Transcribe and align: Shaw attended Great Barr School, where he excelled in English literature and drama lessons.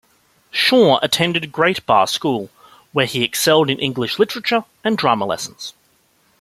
Shaw 0.49 0.97
attended 1.03 1.51
Great 1.51 1.85
Barr 1.85 2.07
School, 2.07 2.49
where 2.91 3.05
he 3.05 3.21
excelled 3.23 3.69
in 3.69 3.77
English 3.77 4.17
literature 4.17 4.65
and 4.83 4.97
drama 4.97 5.27
lessons. 5.27 5.75